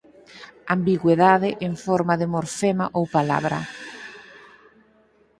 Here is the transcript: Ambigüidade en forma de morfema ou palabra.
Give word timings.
Ambigüidade 0.75 1.49
en 1.67 1.73
forma 1.85 2.15
de 2.21 2.27
morfema 2.33 2.85
ou 2.97 3.03
palabra. 3.15 3.59